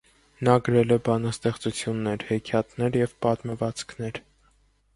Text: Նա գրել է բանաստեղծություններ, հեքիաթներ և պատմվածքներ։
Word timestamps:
Նա 0.47 0.53
գրել 0.67 0.93
է 0.95 0.97
բանաստեղծություններ, 1.07 2.25
հեքիաթներ 2.31 2.99
և 3.03 3.15
պատմվածքներ։ 3.27 4.21